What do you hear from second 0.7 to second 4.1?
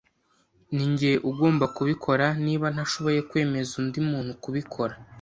Ninjye ugomba kubikora niba ntashobora kwemeza undi